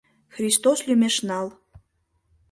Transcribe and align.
Христос 0.35 0.77
лӱмеш 0.87 1.15
нал. 1.29 1.47